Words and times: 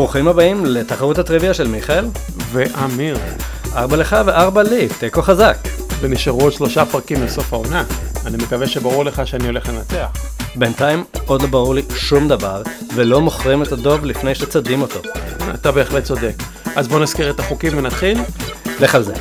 ברוכים 0.00 0.28
הבאים 0.28 0.66
לתחרות 0.66 1.18
הטריוויה 1.18 1.54
של 1.54 1.68
מיכאל. 1.68 2.04
ואמיר. 2.52 3.18
ארבע 3.74 3.96
לך 3.96 4.16
וארבע 4.26 4.62
לי, 4.62 4.88
תיקו 4.98 5.22
חזק. 5.22 5.56
ונשארו 6.00 6.40
עוד 6.40 6.52
שלושה 6.52 6.84
פרקים 6.84 7.22
לסוף 7.22 7.52
העונה. 7.52 7.84
אני 8.26 8.36
מקווה 8.36 8.66
שברור 8.66 9.04
לך 9.04 9.26
שאני 9.26 9.46
הולך 9.46 9.68
לנצח. 9.68 10.06
בינתיים 10.56 11.04
עוד 11.26 11.42
לא 11.42 11.48
ברור 11.48 11.74
לי 11.74 11.82
שום 11.94 12.28
דבר, 12.28 12.62
ולא 12.94 13.20
מוכרים 13.20 13.62
את 13.62 13.72
הדוב 13.72 14.04
לפני 14.04 14.34
שצדים 14.34 14.82
אותו. 14.82 15.00
אתה 15.54 15.72
בהחלט 15.72 16.04
צודק. 16.04 16.34
אז 16.76 16.88
בוא 16.88 17.00
נזכיר 17.00 17.30
את 17.30 17.40
החוקים 17.40 17.78
ונתחיל. 17.78 18.18
לך 18.80 18.94
על 18.94 19.02
זה. 19.02 19.14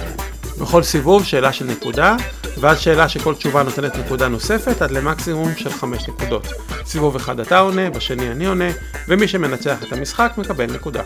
בכל 0.59 0.83
סיבוב 0.83 1.25
שאלה 1.25 1.53
של 1.53 1.65
נקודה, 1.65 2.15
ואז 2.59 2.79
שאלה 2.79 3.09
שכל 3.09 3.35
תשובה 3.35 3.63
נותנת 3.63 3.95
נקודה 3.95 4.27
נוספת 4.27 4.81
עד 4.81 4.91
למקסימום 4.91 5.55
של 5.55 5.69
חמש 5.69 6.09
נקודות. 6.09 6.47
סיבוב 6.85 7.15
אחד 7.15 7.39
אתה 7.39 7.59
עונה, 7.59 7.89
בשני 7.89 8.31
אני 8.31 8.45
עונה, 8.45 8.69
ומי 9.07 9.27
שמנצח 9.27 9.83
את 9.83 9.93
המשחק 9.93 10.31
מקבל 10.37 10.73
נקודה. 10.73 11.03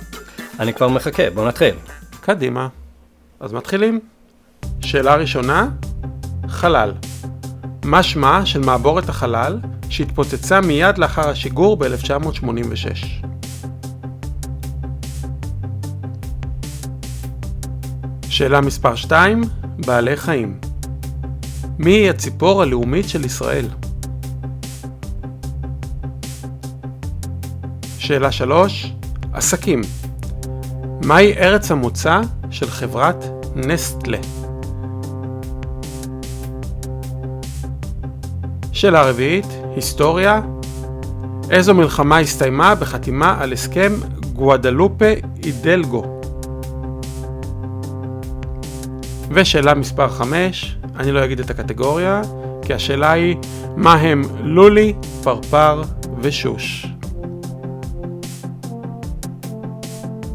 אני 0.60 0.74
כבר 0.74 0.88
מחכה, 0.88 1.30
בוא 1.30 1.48
נתחיל. 1.48 1.76
קדימה. 2.22 2.68
אז 3.40 3.54
מתחילים. 3.54 4.00
שאלה 4.82 5.16
ראשונה, 5.16 5.68
חלל. 6.48 6.94
מה 7.84 8.04
שמה 8.04 8.46
של 8.46 8.60
מעבורת 8.60 9.10
החלל 9.10 9.60
שהתפוצצה 9.90 10.62
מיד 10.62 10.98
לאחר 10.98 11.30
השיגור 11.30 11.78
ב-1986? 11.78 13.26
שאלה 18.30 18.62
מספר 18.62 18.96
2, 18.96 19.44
בעלי 19.86 20.18
חיים. 20.18 20.73
מי 21.80 21.92
היא 21.92 22.10
הציפור 22.10 22.62
הלאומית 22.62 23.10
של 23.10 23.26
ישראל? 23.26 23.66
שאלה 27.98 28.32
3, 28.32 28.94
עסקים. 29.34 29.82
מהי 31.06 31.34
ארץ 31.34 31.72
המוצא 31.72 32.22
של 32.52 32.70
חברת 32.70 33.26
נסטלה? 33.56 34.18
שאלה 38.72 39.10
רביעית, 39.10 39.48
היסטוריה. 39.76 40.42
איזו 41.50 41.74
מלחמה 41.74 42.18
הסתיימה 42.18 42.76
בחתימה 42.76 43.38
על 43.40 43.54
הסכם 43.54 43.94
גואדלופה 44.34 45.14
אידלגו? 45.44 46.13
ושאלה 49.34 49.74
מספר 49.74 50.10
5, 50.10 50.76
אני 50.96 51.12
לא 51.12 51.26
אגיד 51.26 51.40
את 51.40 51.50
הקטגוריה, 51.50 52.22
כי 52.62 52.74
השאלה 52.74 53.12
היא, 53.12 53.36
מה 53.76 53.94
הם 53.94 54.22
לולי, 54.44 54.94
פרפר 55.24 55.82
ושוש? 56.22 56.86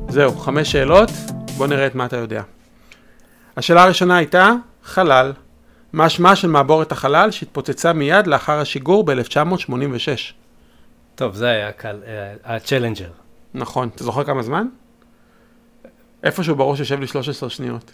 זהו, 0.08 0.38
חמש 0.38 0.72
שאלות, 0.72 1.10
בוא 1.56 1.66
נראה 1.66 1.86
את 1.86 1.94
מה 1.94 2.06
אתה 2.06 2.16
יודע. 2.16 2.42
השאלה 3.56 3.82
הראשונה 3.82 4.16
הייתה, 4.16 4.52
חלל. 4.84 5.32
מה 5.92 6.08
שמה 6.08 6.36
של 6.36 6.48
מעבורת 6.48 6.92
החלל 6.92 7.30
שהתפוצצה 7.30 7.92
מיד 7.92 8.26
לאחר 8.26 8.58
השיגור 8.58 9.04
ב-1986? 9.04 10.32
טוב, 11.14 11.34
זה 11.34 11.48
היה 11.48 11.72
קל, 11.72 12.00
אה, 12.06 12.34
הצ'לנג'ר. 12.44 13.10
נכון. 13.54 13.88
אתה 13.94 14.04
זוכר 14.04 14.24
כמה 14.24 14.42
זמן? 14.42 14.66
איפשהו 16.24 16.56
בראש 16.56 16.78
יושב 16.78 17.00
לי 17.00 17.06
13 17.06 17.50
שניות. 17.50 17.92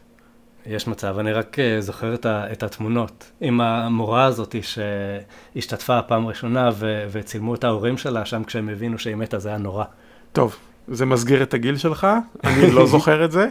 יש 0.66 0.86
מצב, 0.88 1.18
אני 1.18 1.32
רק 1.32 1.58
אה, 1.58 1.80
זוכר 1.80 2.14
את, 2.14 2.26
ה, 2.26 2.52
את 2.52 2.62
התמונות 2.62 3.30
עם 3.40 3.60
המורה 3.60 4.24
הזאת 4.24 4.56
שהשתתפה 4.62 6.02
פעם 6.02 6.26
ראשונה 6.26 6.70
ו, 6.74 7.04
וצילמו 7.12 7.54
את 7.54 7.64
ההורים 7.64 7.98
שלה 7.98 8.24
שם 8.24 8.44
כשהם 8.44 8.68
הבינו 8.68 8.98
שהיא 8.98 9.14
מתה, 9.14 9.38
זה 9.38 9.48
היה 9.48 9.58
נורא. 9.58 9.84
טוב, 10.32 10.56
זה 10.88 11.06
מסגיר 11.06 11.42
את 11.42 11.54
הגיל 11.54 11.76
שלך, 11.76 12.06
אני 12.44 12.70
לא 12.70 12.86
זוכר 12.96 13.24
את 13.24 13.32
זה, 13.32 13.48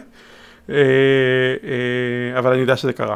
אה, 0.70 0.76
אה, 2.34 2.40
אבל 2.40 2.52
אני 2.52 2.62
יודע 2.62 2.78
שזה 2.78 2.94
קרה. 2.94 3.16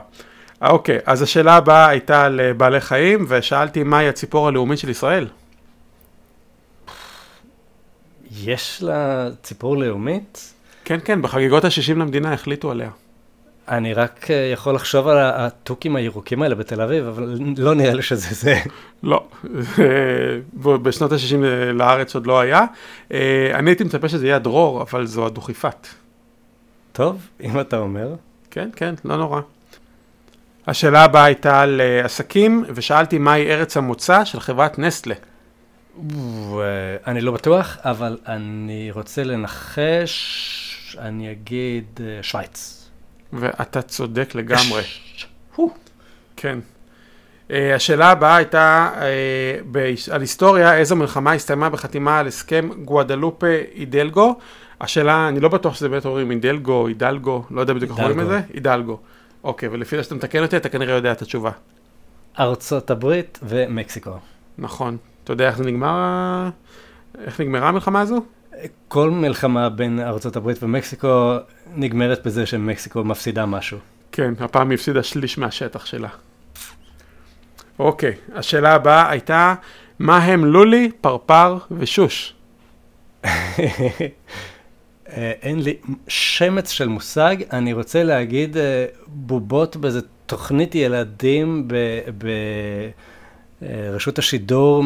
אוקיי, 0.62 1.00
אז 1.06 1.22
השאלה 1.22 1.56
הבאה 1.56 1.88
הייתה 1.88 2.26
על 2.26 2.54
בעלי 2.58 2.82
חיים, 2.82 3.26
ושאלתי 3.28 3.84
מהי 3.84 4.10
הציפור 4.10 4.48
הלאומית 4.48 4.80
של 4.80 4.90
ישראל. 4.90 5.28
יש 8.32 8.84
לה 8.84 9.30
ציפור 9.42 9.78
לאומית? 9.78 10.54
כן, 10.86 11.00
כן, 11.06 11.22
בחגיגות 11.22 11.66
ה-60 11.66 11.94
למדינה 11.96 12.34
החליטו 12.34 12.72
עליה. 12.72 12.90
אני 13.70 13.94
רק 13.94 14.28
יכול 14.54 14.76
לחשוב 14.76 15.08
על 15.08 15.18
התוכים 15.20 15.96
הירוקים 15.96 16.42
האלה 16.42 16.56
בתל 16.56 16.82
אביב, 16.82 17.06
אבל 17.06 17.38
לא 17.58 17.76
נראה 17.76 17.94
לי 17.94 18.02
שזה 18.02 18.28
זה. 18.32 18.60
לא, 19.04 19.28
בשנות 20.84 21.12
ה-60 21.12 21.38
לארץ 21.74 22.16
עוד 22.16 22.28
לא 22.28 22.40
היה. 22.40 22.66
אני 23.54 23.70
הייתי 23.70 23.84
מצפה 23.84 24.10
שזה 24.10 24.26
יהיה 24.26 24.36
הדרור, 24.36 24.82
אבל 24.82 25.06
זו 25.06 25.26
הדוכיפת. 25.26 25.88
טוב, 26.92 27.28
אם 27.44 27.60
אתה 27.60 27.78
אומר. 27.78 28.16
כן, 28.52 28.70
כן, 28.76 28.96
לא 29.06 29.18
נורא. 29.18 29.42
השאלה 30.68 31.04
הבאה 31.04 31.24
הייתה 31.24 31.62
על 31.62 31.82
עסקים, 32.04 32.66
ושאלתי 32.70 33.18
מהי 33.18 33.52
ארץ 33.52 33.78
המוצא 33.78 34.26
של 34.26 34.40
חברת 34.40 34.80
נסטלה. 34.80 35.16
אני 37.08 37.22
לא 37.22 37.32
בטוח, 37.32 37.78
אבל 37.84 38.18
אני 38.28 38.92
רוצה 38.92 39.24
לנחש, 39.24 40.98
אני 41.00 41.32
אגיד 41.32 42.00
שווייץ. 42.22 42.87
ואתה 43.34 43.82
צודק 43.82 44.36
לגמרי. 44.36 44.84
כן. 46.38 46.60
Uh, 47.48 47.52
השאלה 47.76 48.12
הבאה 48.12 48.36
הייתה 48.36 48.92
uh, 48.96 50.12
על 50.12 50.22
היסטוריה, 50.22 50.78
איזו 50.78 50.96
מלחמה 50.96 51.34
הסתיימה 51.34 51.70
בחתימה 51.70 52.20
על 52.20 52.28
הסכם 52.28 52.70
גואדלופה 52.86 53.48
אידלגו. 53.76 54.36
השאלה, 54.82 55.28
אני 55.28 55.40
לא 55.40 55.50
בטוח 55.50 55.76
שזה 55.76 55.90
באמת 55.90 56.06
אומרים 56.06 56.32
אידלגו, 56.32 56.88
אידלגו, 56.88 57.44
לא 57.52 57.62
יודע 57.62 57.74
בדיוק 57.74 57.92
איך 57.92 58.00
אומרים 58.00 58.20
את 58.20 58.28
זה, 58.28 58.42
אידלגו. 58.54 59.00
אוקיי, 59.44 59.70
ולפי 59.70 59.98
זה 59.98 60.04
שאתה 60.04 60.16
מתקן 60.16 60.44
אותי, 60.44 60.58
אתה 60.58 60.70
כנראה 60.70 60.96
יודע 60.96 61.12
את 61.12 61.22
התשובה. 61.22 61.52
ארצות 62.40 62.92
הברית 62.92 63.40
ומקסיקו. 63.44 64.12
נכון. 64.58 64.98
אתה 65.24 65.34
יודע 65.34 65.48
איך 65.48 65.58
זה 65.58 65.64
נגמר, 65.64 66.50
איך 67.26 67.42
נגמרה 67.42 67.70
המלחמה 67.70 68.02
הזו? 68.02 68.22
כל 68.88 69.10
מלחמה 69.10 69.70
בין 69.70 70.00
ארה"ב 70.00 70.52
ומקסיקו 70.62 71.36
נגמרת 71.76 72.26
בזה 72.26 72.46
שמקסיקו 72.46 73.04
מפסידה 73.04 73.46
משהו. 73.46 73.78
כן, 74.12 74.34
הפעם 74.40 74.70
היא 74.70 74.76
הפסידה 74.76 75.04
שליש 75.04 75.38
מהשטח 75.38 75.86
שלה. 75.86 76.10
אוקיי, 77.80 78.14
השאלה 78.36 78.74
הבאה 78.74 79.10
הייתה, 79.10 79.56
מה 80.00 80.18
הם 80.18 80.46
לולי, 80.46 80.92
פרפר 81.02 81.58
ושוש? 81.72 82.34
אין 85.16 85.60
לי 85.60 85.78
שמץ 86.08 86.70
של 86.70 86.88
מושג, 86.88 87.36
אני 87.54 87.74
רוצה 87.74 88.04
להגיד 88.04 88.58
בובות 89.08 89.76
באיזה 89.76 90.00
תוכנית 90.26 90.76
ילדים 90.76 91.68
ב... 91.68 91.76
ב 92.18 92.28
רשות 93.94 94.20
השידור 94.20 94.84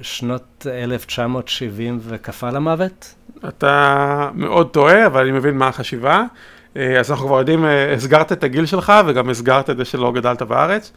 משנות 0.00 0.66
1970 0.66 1.98
וקפא 2.02 2.46
למוות? 2.46 3.14
אתה 3.48 4.30
מאוד 4.34 4.70
טועה, 4.70 5.06
אבל 5.06 5.22
אני 5.22 5.32
מבין 5.32 5.58
מה 5.58 5.68
החשיבה. 5.68 6.24
אז 6.74 7.10
אנחנו 7.10 7.26
כבר 7.26 7.38
יודעים, 7.38 7.64
הסגרת 7.96 8.32
את 8.32 8.44
הגיל 8.44 8.66
שלך 8.66 8.92
וגם 9.06 9.30
הסגרת 9.30 9.70
את 9.70 9.76
זה 9.76 9.84
שלא 9.84 10.12
גדלת 10.12 10.42
בארץ. 10.42 10.92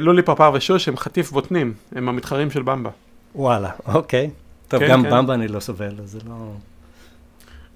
לולי 0.00 0.22
פרפר 0.22 0.50
ושוש 0.54 0.88
הם 0.88 0.96
חטיף 0.96 1.30
בוטנים, 1.30 1.74
הם 1.94 2.08
המתחרים 2.08 2.50
של 2.50 2.62
במבה. 2.62 2.90
וואלה, 3.34 3.70
אוקיי. 3.86 4.30
טוב, 4.68 4.80
כן, 4.80 4.88
גם 4.88 5.02
כן. 5.02 5.10
במבה 5.10 5.34
אני 5.34 5.48
לא 5.48 5.60
סובל, 5.60 5.94
אז 6.02 6.10
זה 6.10 6.18
לא... 6.28 6.52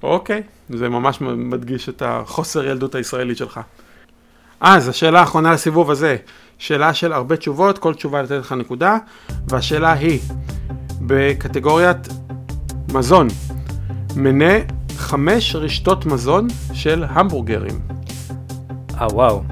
אוקיי, 0.02 0.42
זה 0.70 0.88
ממש 0.88 1.20
מדגיש 1.20 1.88
את 1.88 2.03
החוסר 2.06 2.64
ילדות 2.64 2.94
הישראלית 2.94 3.36
שלך. 3.36 3.60
אז 4.60 4.88
השאלה 4.88 5.21
האחרונה 5.21 5.53
לסיבוב 5.53 5.91
הזה, 5.91 6.16
שאלה 6.59 6.95
של 6.95 7.13
הרבה 7.13 7.37
תשובות, 7.37 7.78
כל 7.78 7.95
תשובה 7.95 8.22
לתת 8.22 8.31
לך 8.41 8.53
נקודה, 8.53 8.97
והשאלה 9.49 9.93
היא, 9.93 10.21
בקטגוריית 11.01 12.09
מזון, 12.93 13.28
מנה 14.16 14.55
חמש 14.97 15.57
רשתות 15.57 16.07
מזון 16.07 16.49
של 16.72 17.05
המבורגרים. 17.09 17.81
אה, 19.01 19.07
וואו. 19.07 19.43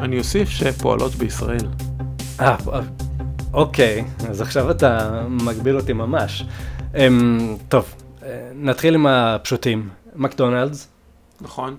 אני 0.00 0.18
אוסיף 0.18 0.48
שפועלות 0.48 1.14
בישראל. 1.14 1.68
אה, 2.40 2.56
אוקיי, 3.52 4.04
אז 4.28 4.40
עכשיו 4.40 4.70
אתה 4.70 5.22
מגביל 5.28 5.76
אותי 5.76 5.92
ממש. 5.92 6.44
Um, 6.92 6.98
טוב, 7.68 7.94
נתחיל 8.54 8.94
עם 8.94 9.06
הפשוטים. 9.06 9.88
מקדונלדס. 10.14 10.88
נכון. 11.40 11.76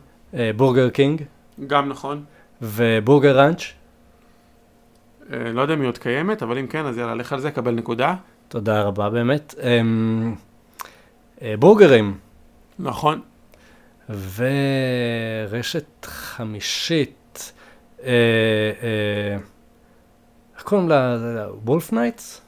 בורגר 0.55 0.89
קינג. 0.89 1.23
גם 1.67 1.89
נכון. 1.89 2.23
ובורגר 2.61 3.39
ראנץ'. 3.39 3.63
לא 5.29 5.61
יודע 5.61 5.73
אם 5.73 5.79
היא 5.79 5.87
עוד 5.87 5.97
קיימת, 5.97 6.43
אבל 6.43 6.57
אם 6.57 6.67
כן, 6.67 6.85
אז 6.85 6.97
יאללה, 6.97 7.15
לך 7.15 7.33
על 7.33 7.39
זה, 7.39 7.51
קבל 7.51 7.71
נקודה. 7.71 8.15
תודה 8.47 8.81
רבה 8.81 9.09
באמת. 9.09 9.55
בורגרים. 11.59 12.17
נכון. 12.79 13.21
ורשת 14.35 16.05
חמישית. 16.05 17.53
איך 17.99 18.09
קוראים 20.63 20.89
לה? 20.89 21.17
וולף 21.65 21.93
נייטס? 21.93 22.41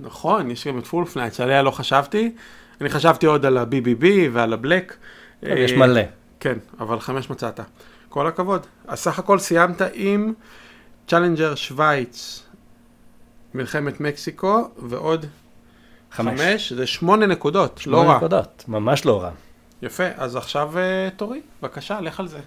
נכון, 0.00 0.50
יש 0.50 0.66
גם 0.66 0.78
את 0.78 0.86
וולף 0.86 1.16
נייט, 1.16 1.34
שעליה 1.34 1.62
לא 1.62 1.70
חשבתי. 1.70 2.34
אני 2.80 2.88
חשבתי 2.88 3.26
עוד 3.26 3.46
על 3.46 3.58
ה-BBB 3.58 4.04
ועל 4.32 4.52
הבלק. 4.52 4.96
יש 5.42 5.72
מלא. 5.72 6.00
כן, 6.40 6.58
אבל 6.80 7.00
חמש 7.00 7.30
מצאת. 7.30 7.60
כל 8.08 8.26
הכבוד. 8.26 8.66
אז 8.88 8.98
סך 8.98 9.18
הכל 9.18 9.38
סיימת 9.38 9.82
עם 9.94 10.32
צ'אלנג'ר 11.08 11.54
שווייץ, 11.54 12.42
מלחמת 13.54 14.00
מקסיקו, 14.00 14.68
ועוד 14.78 15.26
חמש. 16.12 16.40
חמש, 16.40 16.72
זה 16.72 16.86
שמונה 16.86 17.26
נקודות, 17.26 17.78
שמונה 17.78 18.02
לא 18.02 18.08
רע. 18.10 18.16
נקודות, 18.16 18.64
ממש 18.68 19.06
לא 19.06 19.22
רע. 19.22 19.30
יפה, 19.82 20.04
אז 20.16 20.36
עכשיו 20.36 20.78
אה, 20.78 21.08
תורי, 21.16 21.40
בבקשה, 21.62 22.00
לך 22.00 22.20
על 22.20 22.28
זה. 22.28 22.38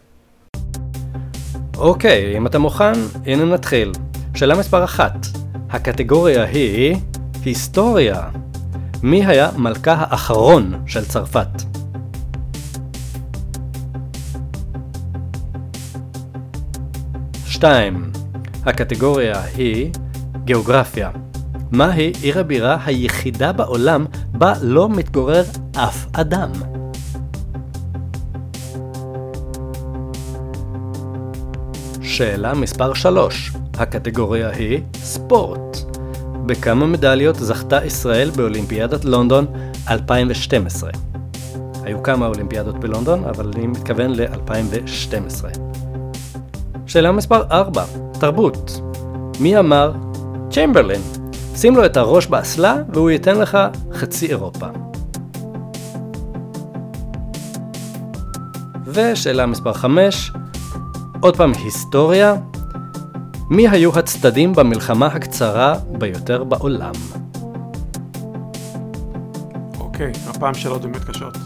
אוקיי, 1.78 2.38
אם 2.38 2.48
אתה 2.48 2.60
מוכן, 2.60 2.94
הנה 3.26 3.46
נתחיל. 3.46 3.92
שאלה 4.36 4.60
מספר 4.60 4.84
אחת. 4.84 5.16
הקטגוריה 5.70 6.44
היא 6.44 6.96
היסטוריה. 7.46 8.30
מי 9.04 9.26
היה 9.26 9.50
מלכה 9.58 9.94
האחרון 9.94 10.74
של 10.88 11.06
צרפת? 11.06 11.48
שתיים. 17.46 18.12
הקטגוריה 18.66 19.42
היא 19.56 19.92
גיאוגרפיה. 20.46 21.12
מהי 21.72 22.12
עיר 22.22 22.40
הבירה 22.40 22.78
היחידה 22.86 23.52
בעולם 23.52 24.06
בה 24.32 24.54
לא 24.62 24.90
מתגורר 24.90 25.44
אף 25.76 26.06
אדם? 26.14 26.52
שאלה 32.02 32.54
מספר 32.54 32.94
3, 32.94 33.52
הקטגוריה 33.74 34.50
היא 34.50 34.82
ספורט. 34.94 35.87
בכמה 36.48 36.86
מדליות 36.86 37.36
זכתה 37.36 37.86
ישראל 37.86 38.30
באולימפיאדת 38.30 39.06
לונדון 39.06 39.46
2012? 39.90 40.92
היו 41.84 42.04
כמה 42.04 42.28
אולימפיאדות 42.28 42.80
בלונדון, 42.80 43.24
אבל 43.24 43.52
אני 43.56 43.68
מתכוון 43.68 44.12
ל-2012. 44.16 45.46
שאלה 46.86 47.12
מספר 47.12 47.44
4, 47.52 47.84
תרבות. 48.20 48.82
מי 49.40 49.60
אמר? 49.60 49.92
צ'יימברלין. 50.50 51.02
שים 51.56 51.76
לו 51.76 51.86
את 51.86 51.98
הראש 51.98 52.28
באסלה 52.28 52.76
והוא 52.94 53.10
ייתן 53.10 53.40
לך 53.40 53.58
חצי 53.94 54.28
אירופה. 54.28 54.68
ושאלה 58.86 59.46
מספר 59.46 59.74
5, 59.74 60.32
עוד 61.22 61.38
פעם 61.38 61.52
היסטוריה. 61.54 62.36
מי 63.50 63.68
היו 63.70 64.00
הצדדים 64.00 64.54
במלחמה 64.54 65.06
הקצרה 65.06 65.74
ביותר 65.98 66.44
בעולם? 66.44 66.92
אוקיי, 69.80 70.12
הפעם 70.28 70.54
שאלות 70.54 70.82
באמת 70.82 71.04
קשות. 71.04 71.38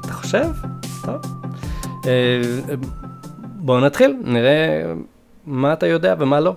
אתה 0.00 0.12
חושב? 0.12 0.46
טוב. 1.04 1.16
אה, 2.06 2.40
בואו 3.56 3.80
נתחיל, 3.80 4.16
נראה 4.24 4.82
מה 5.46 5.72
אתה 5.72 5.86
יודע 5.86 6.14
ומה 6.18 6.40
לא. 6.40 6.54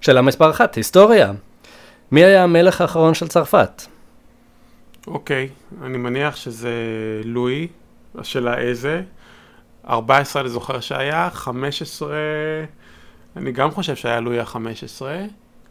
שאלה 0.00 0.22
מספר 0.22 0.50
אחת, 0.50 0.74
היסטוריה. 0.74 1.32
מי 2.12 2.24
היה 2.24 2.44
המלך 2.44 2.80
האחרון 2.80 3.14
של 3.14 3.28
צרפת? 3.28 3.82
אוקיי, 5.06 5.48
אני 5.82 5.98
מניח 5.98 6.36
שזה 6.36 6.72
לואי, 7.24 7.68
השאלה 8.18 8.58
איזה. 8.58 9.02
14 9.88 10.42
אני 10.42 10.48
זוכר 10.48 10.80
שהיה, 10.80 11.28
15, 11.32 12.16
אני 13.36 13.52
גם 13.52 13.70
חושב 13.70 13.96
שהיה 13.96 14.20
לואי 14.20 14.40
ה-15. 14.40 15.02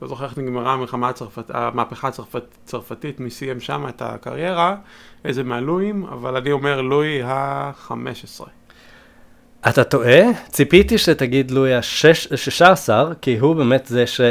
לא 0.01 0.07
זוכר 0.07 0.25
איך 0.25 0.38
נגמרה 0.38 0.74
המלחמה 0.74 1.10
הצרפת, 1.10 1.45
המהפכה 1.50 2.07
הצרפת, 2.07 2.44
הצרפתית, 2.63 3.19
מי 3.19 3.30
סיים 3.30 3.60
שם 3.60 3.86
את 3.89 4.01
הקריירה, 4.01 4.75
איזה 5.25 5.44
מהלואים, 5.44 6.06
אבל 6.06 6.36
אני 6.36 6.51
אומר 6.51 6.81
לואי 6.81 7.21
ה-15. 7.24 8.45
אתה 9.69 9.83
טועה, 9.83 10.21
ציפיתי 10.48 10.98
שתגיד 10.98 11.51
לואי 11.51 11.74
ה-16, 11.74 12.89
כי 13.21 13.39
הוא 13.39 13.56
באמת 13.56 13.86
זה 13.86 14.07
ש... 14.07 14.21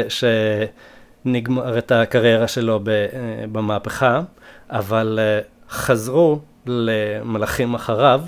שנגמר 1.25 1.77
את 1.77 1.91
הקריירה 1.91 2.47
שלו 2.47 2.79
ב... 2.83 2.89
אה, 2.89 3.05
במהפכה, 3.51 4.21
אבל 4.69 5.19
אה, 5.21 5.39
חזרו 5.69 6.39
למלכים 6.65 7.73
אחריו, 7.73 8.21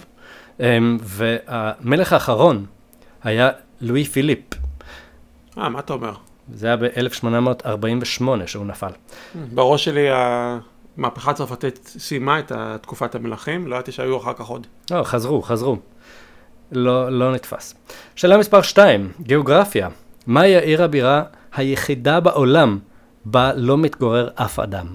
אמ, 0.60 0.98
והמלך 1.02 2.14
האחרון 2.14 2.66
היה 3.24 3.50
לואי 3.82 4.04
פיליפ. 4.06 4.65
אה, 5.58 5.70
מה 5.70 5.80
אתה 5.80 5.94
אומר? 5.94 6.14
זה 6.54 6.68
היה 6.68 6.78
ב-1848 6.78 8.24
שהוא 8.46 8.66
נפל. 8.66 8.92
בראש 9.54 9.86
שלי 9.86 10.08
המהפכה 10.98 11.32
הצרפתית 11.32 11.94
סיימה 11.98 12.40
את 12.40 12.52
תקופת 12.82 13.16
המלכים, 13.16 13.68
לא 13.68 13.76
ידעתי 13.76 13.92
שהיו 13.92 14.18
אחר 14.18 14.34
כך 14.34 14.46
עוד. 14.46 14.68
לא, 14.92 15.04
חזרו, 15.04 15.42
חזרו. 15.42 15.78
לא, 16.72 17.10
לא 17.10 17.34
נתפס. 17.34 17.76
שאלה 18.16 18.38
מספר 18.38 18.62
2, 18.62 19.12
גיאוגרפיה. 19.22 19.90
מהי 20.28 20.56
העיר 20.56 20.84
הבירה 20.84 21.24
היחידה 21.56 22.20
בעולם 22.20 22.80
בה 23.26 23.52
לא 23.56 23.78
מתגורר 23.78 24.30
אף 24.36 24.60
אדם? 24.60 24.86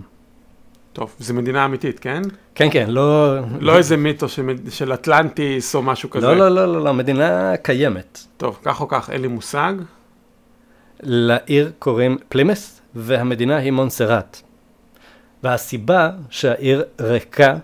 טוב, 0.92 1.14
זו 1.18 1.34
מדינה 1.34 1.64
אמיתית, 1.64 2.00
כן? 2.00 2.22
כן, 2.54 2.68
כן, 2.70 2.90
לא... 2.90 3.36
לא 3.60 3.76
איזה 3.76 3.96
מיתוס 3.96 4.32
של, 4.32 4.50
של 4.70 4.92
אטלנטיס 4.94 5.74
או 5.74 5.82
משהו 5.82 6.10
כזה. 6.10 6.26
לא, 6.26 6.36
לא, 6.36 6.48
לא, 6.48 6.72
לא, 6.72 6.84
לא, 6.84 6.94
מדינה 6.94 7.56
קיימת. 7.56 8.20
טוב, 8.36 8.58
כך 8.62 8.80
או 8.80 8.88
כך, 8.88 9.10
אין 9.10 9.22
לי 9.22 9.28
מושג. 9.28 9.72
לעיר 11.02 11.72
קוראים 11.78 12.18
פלימס, 12.28 12.80
והמדינה 12.94 13.56
היא 13.56 13.72
מונסרט. 13.72 14.40
והסיבה 15.42 16.10
שהעיר 16.30 16.84
ריקה 17.00 17.56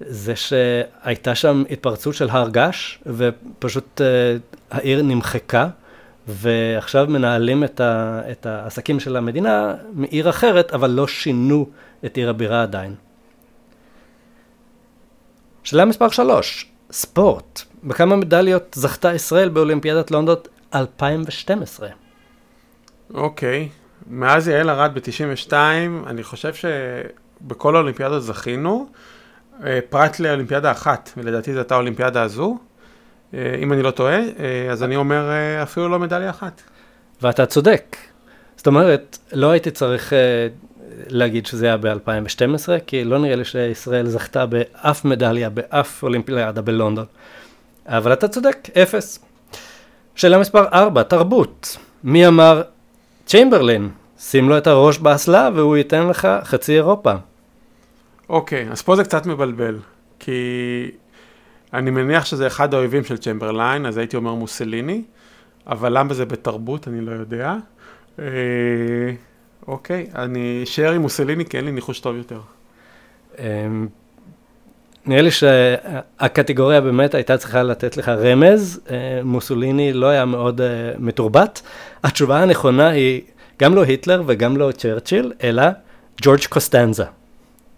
זה 0.00 0.36
שהייתה 0.36 1.34
שם 1.34 1.62
התפרצות 1.70 2.14
של 2.14 2.30
הר 2.30 2.48
געש, 2.48 2.98
ופשוט 3.06 4.00
uh, 4.00 4.04
העיר 4.70 5.02
נמחקה, 5.02 5.68
ועכשיו 6.28 7.06
מנהלים 7.08 7.64
את, 7.64 7.80
ה, 7.80 8.20
את 8.30 8.46
העסקים 8.46 9.00
של 9.00 9.16
המדינה 9.16 9.74
מעיר 9.92 10.30
אחרת, 10.30 10.74
אבל 10.74 10.90
לא 10.90 11.06
שינו 11.06 11.68
את 12.04 12.16
עיר 12.16 12.30
הבירה 12.30 12.62
עדיין. 12.62 12.94
שאלה 15.64 15.84
מספר 15.84 16.08
3, 16.08 16.70
ספורט. 16.90 17.62
בכמה 17.84 18.16
מדליות 18.16 18.74
זכתה 18.74 19.14
ישראל 19.14 19.48
באולימפיאדת 19.48 20.10
לונדון 20.10 20.36
2012? 20.74 21.88
אוקיי. 23.14 23.68
מאז 24.06 24.48
יעל 24.48 24.70
ארד 24.70 24.94
ב-92, 24.94 25.52
אני 26.06 26.22
חושב 26.22 26.52
שבכל 26.54 27.76
האולימפיאדות 27.76 28.22
זכינו, 28.22 28.86
אה, 29.64 29.78
פרט 29.88 30.20
לאולימפיאדה 30.20 30.70
אחת, 30.70 31.10
ולדעתי 31.16 31.52
זו 31.52 31.58
הייתה 31.58 31.74
האולימפיאדה 31.74 32.22
הזו. 32.22 32.58
אה, 33.34 33.56
אם 33.62 33.72
אני 33.72 33.82
לא 33.82 33.90
טועה, 33.90 34.18
אה, 34.18 34.68
אז 34.70 34.82
אני 34.82 34.96
אומר 34.96 35.30
אפילו 35.62 35.88
לא 35.88 35.98
מדליה 35.98 36.30
אחת. 36.30 36.62
ואתה 37.22 37.46
צודק. 37.46 37.96
זאת 38.56 38.66
אומרת, 38.66 39.18
לא 39.32 39.50
הייתי 39.50 39.70
צריך 39.70 40.12
להגיד 41.06 41.46
שזה 41.46 41.66
היה 41.66 41.76
ב-2012, 41.76 42.68
כי 42.86 43.04
לא 43.04 43.18
נראה 43.18 43.36
לי 43.36 43.44
שישראל 43.44 44.06
זכתה 44.06 44.46
באף 44.46 45.04
מדליה, 45.04 45.50
באף 45.50 46.02
אולימפיאדה 46.02 46.62
בלונדון. 46.62 47.06
אבל 47.86 48.12
אתה 48.12 48.28
צודק, 48.28 48.56
אפס. 48.82 49.18
שאלה 50.14 50.38
מספר 50.38 50.64
4, 50.72 51.02
תרבות. 51.02 51.76
מי 52.04 52.26
אמר 52.26 52.62
צ'יימברלין, 53.26 53.88
שים 54.18 54.48
לו 54.48 54.58
את 54.58 54.66
הראש 54.66 54.98
באסלה 54.98 55.50
והוא 55.54 55.76
ייתן 55.76 56.06
לך 56.06 56.28
חצי 56.44 56.74
אירופה. 56.74 57.12
אוקיי, 58.28 58.70
אז 58.70 58.82
פה 58.82 58.96
זה 58.96 59.04
קצת 59.04 59.26
מבלבל, 59.26 59.78
כי 60.18 60.32
אני 61.72 61.90
מניח 61.90 62.24
שזה 62.24 62.46
אחד 62.46 62.74
האויבים 62.74 63.04
של 63.04 63.16
צ'מברליין, 63.16 63.86
אז 63.86 63.98
הייתי 63.98 64.16
אומר 64.16 64.34
מוסליני, 64.34 65.02
אבל 65.66 65.98
למה 65.98 66.14
זה 66.14 66.24
בתרבות 66.24 66.88
אני 66.88 67.00
לא 67.00 67.12
יודע. 67.12 67.54
אה, 68.18 68.24
אוקיי, 69.68 70.06
אני 70.14 70.60
אשאר 70.62 70.92
עם 70.92 71.02
מוסליני 71.02 71.44
כי 71.44 71.56
אין 71.56 71.64
לי 71.64 71.72
ניחוש 71.72 72.00
טוב 72.00 72.16
יותר. 72.16 72.40
אמ, 73.38 73.88
נראה 75.06 75.22
לי 75.22 75.30
שהקטגוריה 75.30 76.80
באמת 76.80 77.14
הייתה 77.14 77.36
צריכה 77.36 77.62
לתת 77.62 77.96
לך 77.96 78.08
רמז, 78.08 78.80
אה, 78.90 79.20
מוסוליני 79.24 79.92
לא 79.92 80.06
היה 80.06 80.24
מאוד 80.24 80.60
אה, 80.60 80.66
מתורבת. 80.98 81.62
התשובה 82.04 82.42
הנכונה 82.42 82.88
היא 82.88 83.20
גם 83.60 83.74
לא 83.74 83.82
היטלר 83.84 84.22
וגם 84.26 84.56
לא 84.56 84.70
צ'רצ'יל, 84.72 85.32
אלא 85.42 85.62
ג'ורג' 86.22 86.44
קוסטנזה. 86.48 87.04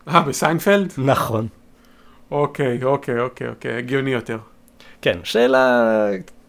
אה, 0.08 0.20
בסיינפלד? 0.20 0.92
נכון. 0.98 1.46
אוקיי, 2.30 2.84
אוקיי, 2.84 3.20
אוקיי, 3.20 3.48
אוקיי, 3.48 3.76
הגיוני 3.76 4.10
יותר. 4.10 4.38
כן, 5.02 5.18
שאלה 5.24 5.92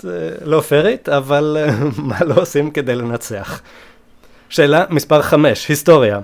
אה, 0.05 0.09
לא 0.45 0.61
פיירית, 0.61 1.09
אבל 1.09 1.57
מה 2.09 2.19
לא 2.25 2.41
עושים 2.41 2.71
כדי 2.71 2.95
לנצח? 2.95 3.61
שאלה 4.49 4.85
מספר 4.89 5.21
5, 5.21 5.67
היסטוריה. 5.67 6.19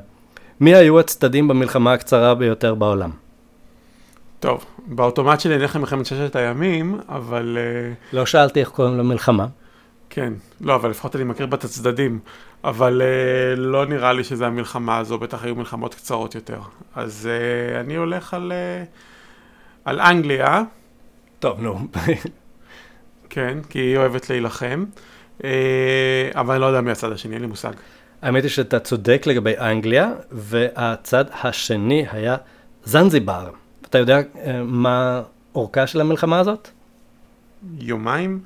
מי 0.60 0.76
היו 0.76 1.00
הצדדים 1.00 1.48
במלחמה 1.48 1.94
הקצרה 1.94 2.36
ביותר 2.36 2.76
בעולם? 2.76 3.23
טוב, 4.44 4.66
באוטומט 4.86 5.40
שלי 5.40 5.56
אני 5.56 5.64
אלך 5.64 5.76
למלחמת 5.76 6.06
ששת 6.06 6.36
הימים, 6.36 7.00
אבל... 7.10 7.58
לא 8.14 8.26
שאלתי 8.26 8.60
איך 8.60 8.70
קוראים 8.70 8.98
למלחמה. 8.98 9.48
כן, 10.10 10.34
לא, 10.62 10.76
אבל 10.76 10.90
לפחות 10.90 11.16
אני 11.16 11.24
מכיר 11.24 11.46
בה 11.46 11.58
את 11.58 11.64
הצדדים. 11.64 12.20
אבל 12.64 13.02
uh, 13.02 13.60
לא 13.60 13.86
נראה 13.86 14.14
לי 14.14 14.24
שזה 14.24 14.48
המלחמה 14.48 14.98
הזו, 14.98 15.18
בטח 15.18 15.44
היו 15.44 15.56
מלחמות 15.56 15.96
קצרות 15.96 16.36
יותר. 16.36 16.60
אז 16.96 17.30
uh, 17.30 17.80
אני 17.80 17.96
הולך 17.96 18.34
על, 18.34 18.52
uh, 18.52 18.90
על 19.86 20.00
אנגליה, 20.00 20.62
טוב, 21.40 21.62
נו. 21.62 21.80
כן, 23.30 23.58
כי 23.70 23.80
היא 23.80 23.98
אוהבת 23.98 24.30
להילחם, 24.30 24.86
uh, 25.40 25.44
אבל 26.36 26.54
אני 26.54 26.62
לא 26.62 26.66
יודע 26.66 26.82
מי 26.82 26.92
הצד 26.92 27.12
השני, 27.12 27.34
אין 27.34 27.42
לי 27.42 27.48
מושג. 27.48 27.74
האמת 28.22 28.44
היא 28.44 28.52
שאתה 28.52 28.80
צודק 28.80 29.24
לגבי 29.26 29.54
אנגליה, 29.58 30.12
והצד 30.32 31.26
השני 31.44 32.06
היה 32.12 32.36
זנזיבר. 32.84 33.63
אתה 33.94 34.02
יודע 34.02 34.18
אה, 34.18 34.64
מה 34.64 35.22
אורכה 35.56 35.88
של 35.88 36.02
המלחמה 36.02 36.40
הזאת? 36.40 36.70
יומיים? 37.80 38.40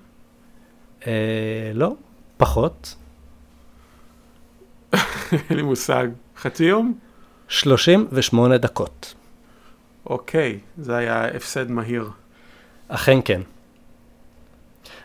אה, 1.08 1.72
לא, 1.74 1.96
פחות. 2.38 2.96
אין 5.32 5.58
לי 5.58 5.62
מושג. 5.62 6.08
חצי 6.38 6.64
יום? 6.64 6.94
38 7.48 8.58
דקות. 8.58 9.14
אוקיי, 10.06 10.60
זה 10.78 10.96
היה 10.96 11.26
הפסד 11.26 11.72
מהיר. 11.72 12.10
אכן 12.88 13.20
כן. 13.26 13.42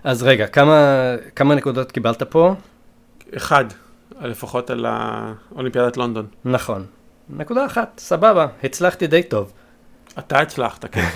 אז 0.05 0.23
רגע, 0.23 0.47
כמה, 0.47 0.97
כמה 1.37 1.55
נקודות 1.55 1.93
קיבלת 1.93 2.23
פה? 2.23 2.55
אחד, 3.37 3.65
לפחות 4.21 4.71
על 4.71 4.87
האולימפיאדת 4.89 5.97
לונדון. 5.97 6.27
נכון. 6.45 6.87
נקודה 7.31 7.67
אחת, 7.67 7.99
סבבה, 7.99 8.47
הצלחתי 8.65 9.07
די 9.07 9.23
טוב. 9.23 9.53
אתה 10.19 10.41
הצלחת, 10.41 10.85
כן. 10.93 11.09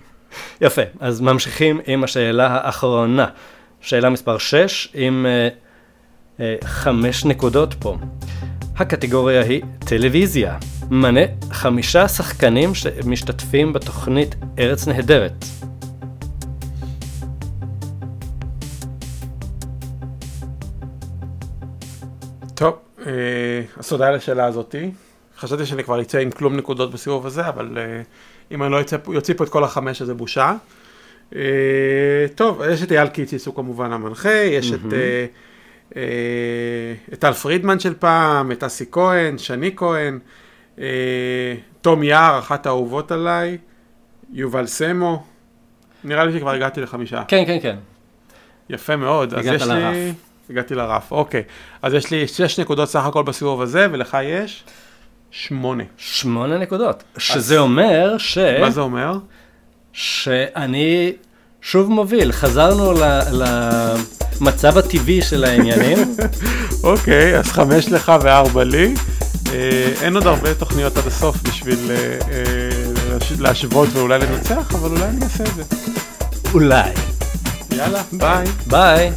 יפה, 0.66 0.82
אז 1.00 1.20
ממשיכים 1.20 1.80
עם 1.86 2.04
השאלה 2.04 2.46
האחרונה. 2.46 3.26
שאלה 3.80 4.10
מספר 4.10 4.38
6 4.38 4.88
עם 4.94 5.26
אה, 5.26 5.48
אה, 6.40 6.56
חמש 6.64 7.24
נקודות 7.24 7.74
פה. 7.74 7.96
הקטגוריה 8.76 9.42
היא 9.42 9.62
טלוויזיה. 9.78 10.58
מנה 10.90 11.20
חמישה 11.50 12.08
שחקנים 12.08 12.74
שמשתתפים 12.74 13.72
בתוכנית 13.72 14.34
ארץ 14.58 14.88
נהדרת. 14.88 15.44
טוב, 22.54 22.74
אה, 23.06 23.12
אז 23.76 23.88
תודה 23.88 24.08
על 24.08 24.14
השאלה 24.14 24.44
הזאתי. 24.44 24.90
חשבתי 25.38 25.66
שאני 25.66 25.84
כבר 25.84 26.00
אצא 26.00 26.18
עם 26.18 26.30
כלום 26.30 26.56
נקודות 26.56 26.90
בסיבוב 26.90 27.26
הזה, 27.26 27.48
אבל 27.48 27.78
אה, 27.78 28.02
אם 28.50 28.62
אני 28.62 28.72
לא 28.72 28.80
אצא, 28.80 28.96
יוציא 29.12 29.34
פה 29.34 29.44
את 29.44 29.48
כל 29.48 29.64
החמש, 29.64 30.02
אז 30.02 30.06
זה 30.06 30.14
בושה. 30.14 30.54
אה, 31.36 31.40
טוב, 32.34 32.62
יש 32.70 32.82
את 32.82 32.92
אייל 32.92 33.08
קיציס, 33.08 33.46
הוא 33.46 33.54
כמובן 33.54 33.92
המנחה, 33.92 34.30
יש 34.30 34.72
את, 34.72 34.92
אה, 35.96 36.02
את 37.12 37.18
טל 37.18 37.32
פרידמן 37.32 37.80
של 37.80 37.94
פעם, 37.94 38.52
את 38.52 38.64
אסי 38.64 38.84
כהן, 38.92 39.38
שני 39.38 39.70
כהן, 39.76 40.18
אה, 40.78 41.54
תום 41.80 42.02
יער, 42.02 42.38
אחת 42.38 42.66
האהובות 42.66 43.12
עליי, 43.12 43.58
יובל 44.32 44.66
סמו. 44.66 45.22
נראה 46.04 46.24
לי 46.24 46.32
שכבר 46.32 46.50
הגעתי 46.50 46.80
לחמישה. 46.80 47.22
כן, 47.28 47.44
כן, 47.46 47.58
כן. 47.62 47.76
יפה 48.70 48.96
מאוד. 48.96 49.34
אז 49.34 49.46
הגעת 49.46 49.60
יש 49.60 49.66
לרף. 49.66 49.94
לי... 49.94 50.12
הגעתי 50.50 50.74
לרף, 50.74 51.12
אוקיי. 51.12 51.42
אז 51.82 51.94
יש 51.94 52.10
לי 52.10 52.26
שש 52.28 52.60
נקודות 52.60 52.88
סך 52.88 53.04
הכל 53.04 53.22
בסיבוב 53.22 53.62
הזה, 53.62 53.86
ולך 53.90 54.18
יש 54.22 54.64
שמונה. 55.30 55.84
שמונה 55.96 56.58
נקודות. 56.58 57.02
שזה 57.18 57.58
אומר 57.58 58.14
ש... 58.18 58.38
מה 58.60 58.70
זה 58.70 58.80
אומר? 58.80 59.12
שאני 59.92 61.12
שוב 61.62 61.90
מוביל. 61.90 62.32
חזרנו 62.32 62.92
ל- 62.92 63.20
למצב 64.40 64.78
הטבעי 64.78 65.22
של 65.22 65.44
העניינים. 65.44 65.98
אוקיי, 66.84 67.38
אז 67.38 67.46
חמש 67.46 67.88
לך 67.92 68.12
וארבע 68.22 68.64
לי. 68.64 68.94
אה, 69.52 69.92
אין 70.02 70.14
עוד 70.16 70.26
הרבה 70.26 70.54
תוכניות 70.54 70.96
עד 70.96 71.06
הסוף 71.06 71.36
בשביל 71.42 71.78
אה, 71.90 71.96
אה, 72.32 72.38
להש- 73.10 73.32
להשוות 73.40 73.88
ואולי 73.92 74.18
לנצח, 74.18 74.74
אבל 74.74 74.90
אולי 74.90 75.04
אני 75.04 75.24
אעשה 75.24 75.44
את 75.44 75.54
זה. 75.54 75.62
אולי. 76.54 76.90
יאללה, 77.76 78.02
ביי. 78.12 78.44
ביי. 78.66 79.12